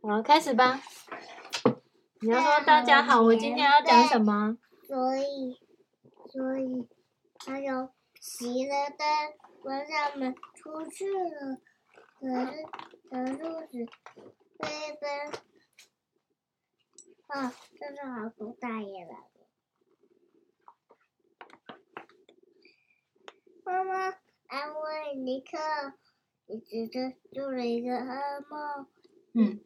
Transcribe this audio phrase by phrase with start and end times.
[0.00, 0.80] 好，开始吧。
[2.20, 4.56] 你要说大家好，我今天要讲什么？
[4.86, 5.58] 所以，
[6.30, 6.88] 所以，
[7.34, 7.66] 他就
[8.20, 9.04] 熄了灯，
[9.60, 11.58] 关上门出去了。
[12.20, 12.62] 可是
[13.10, 13.86] 小兔子
[14.58, 15.32] 飞奔，
[17.26, 19.26] 啊，真是好多大爷来了。
[23.64, 24.14] 妈妈
[24.46, 25.58] 安慰尼克，
[26.46, 28.86] 你只是做了一个噩梦。
[29.34, 29.60] 嗯。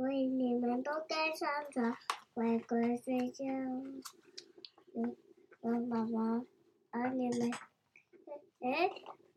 [0.00, 1.94] 所以你们都该上床，
[2.32, 3.44] 乖乖睡觉。
[4.94, 5.14] 嗯，
[5.60, 6.42] 妈妈，
[6.88, 7.50] 啊你们，
[8.60, 8.90] 哎，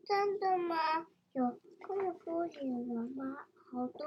[0.04, 1.06] 真的吗？
[1.34, 2.62] 有这么多野
[2.94, 3.44] 狼吗？
[3.70, 4.06] 好多，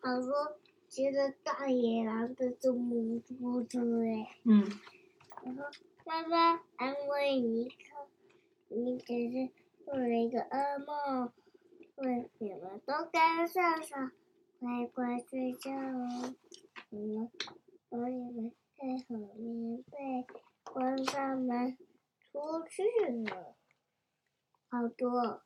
[0.00, 4.36] 好多，骑着大野狼的这么多车哎。
[4.44, 4.70] 嗯。
[5.42, 5.64] 然后
[6.04, 8.06] 妈妈安慰尼克，
[8.68, 9.50] 你只是
[9.84, 11.32] 做了一个噩梦，
[11.96, 14.12] 所以你们都该上床。
[14.58, 16.34] 乖乖睡觉哦，
[16.88, 17.30] 我们
[17.90, 20.26] 帮你们盖好棉被，
[20.64, 21.76] 关上门，
[22.20, 22.82] 出去
[23.30, 23.54] 了。
[24.70, 25.42] 好多，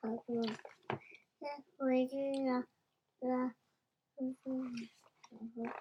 [0.00, 0.42] 好多，
[1.40, 2.73] 再回去了。
[3.26, 4.72] 嗯嗯，
[5.30, 5.76] 然后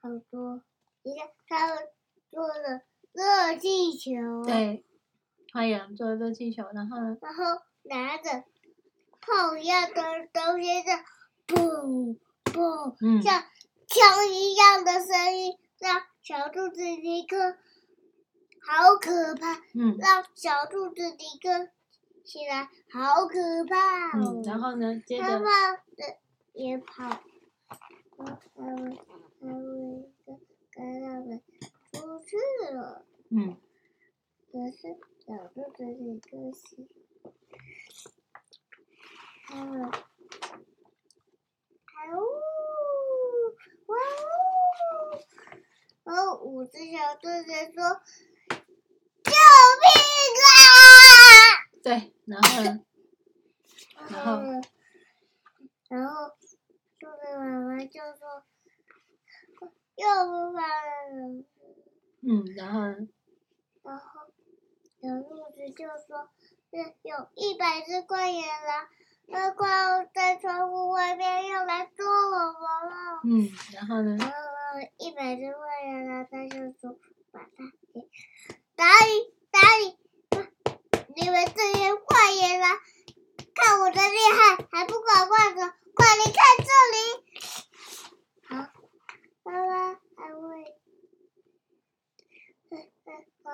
[0.00, 0.62] 好多，
[1.02, 1.88] 你看他们
[2.30, 4.84] 做了热气球，对，
[5.52, 7.16] 太阳做了热气球，然后呢？
[7.20, 7.44] 然后
[7.84, 8.44] 拿着
[9.20, 11.04] 炮一样的东西在
[11.46, 13.42] 砰砰，嗯，像
[13.86, 17.56] 枪一样的声音，让小兔子尼克
[18.66, 21.70] 好可怕，嗯，让小兔子尼克。
[22.28, 24.34] 起来，好可怕哦！
[24.36, 25.00] 嗯、然后呢？
[25.06, 25.48] 接着，他们
[26.52, 27.08] 也跑，
[28.18, 28.98] 他们
[29.40, 30.38] 他们跟
[30.70, 31.42] 跟他们
[31.90, 32.36] 出去
[32.74, 33.06] 了。
[33.30, 33.56] 嗯。
[34.52, 36.86] 可是小兔子很可惜，
[39.46, 39.90] 他们，
[41.86, 42.20] 还呜
[43.86, 43.96] 哇
[45.06, 45.16] 呜，
[46.04, 48.02] 然后五只小兔子说
[49.24, 49.32] ：“救
[49.80, 49.86] 命
[50.44, 50.46] 啊！”
[51.82, 52.12] 对。
[52.28, 52.80] 然后 呢？
[54.10, 54.42] 然后，
[55.88, 56.28] 然后，
[57.00, 58.44] 兔子妈妈就说
[59.96, 61.44] ：“又不怕了。”
[62.20, 63.08] 嗯，然后呢？
[63.82, 64.02] 然后，
[65.00, 66.28] 小兔子就说
[66.70, 68.88] ：“是有一百只怪野狼，
[69.28, 74.16] 那快要在窗户外面要来捉我们了。”嗯，然后呢？
[74.18, 74.34] 然后
[74.98, 76.98] 一百只怪野狼，他就说
[77.32, 77.64] ：“把它
[77.96, 78.06] 给
[78.76, 79.96] 打你。”
[81.16, 82.78] 你们这些坏野狼，
[83.52, 85.60] 看我的厉害，还不赶快走！
[85.94, 86.96] 快离开这里！
[88.48, 88.50] 好，
[89.44, 89.72] 妈妈
[90.16, 90.50] 安慰。
[93.42, 93.46] 好，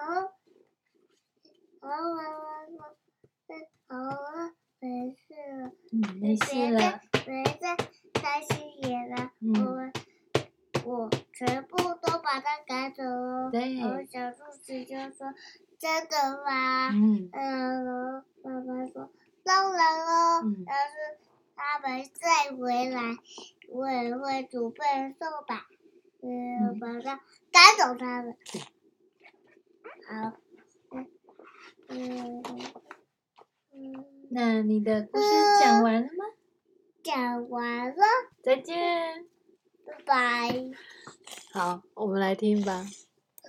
[1.81, 2.19] 好，妈妈
[2.67, 3.49] 说，
[3.87, 5.25] 好了，没事
[5.61, 5.73] 了。
[5.93, 7.01] 嗯，没事了。
[7.25, 7.77] 别再
[8.15, 8.53] 担心
[8.83, 13.51] 野狼，我我全部都把它赶走了。
[13.51, 13.77] 对。
[13.79, 15.33] 然后小兔子就说。
[15.77, 16.89] 真的吗？
[16.91, 17.29] 嗯。
[17.33, 19.11] 嗯，妈妈说，
[19.45, 21.19] 当然了，嗯、要是
[21.55, 23.17] 他们再回来，
[23.69, 24.79] 我也会准备
[25.21, 25.67] 扫把，
[26.23, 27.21] 嗯，马上
[27.53, 28.37] 赶走他们。
[30.09, 30.33] 好，
[31.89, 32.43] 嗯
[33.73, 34.05] 嗯。
[34.31, 35.29] 那你的故事
[35.61, 36.25] 讲完了吗？
[37.03, 38.03] 讲完了。
[38.43, 39.27] 再见。
[39.87, 40.71] 拜拜。
[41.53, 42.85] 好，我们来听吧。